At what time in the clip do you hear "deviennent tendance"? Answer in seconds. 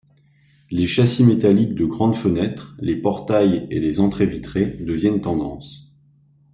4.81-5.93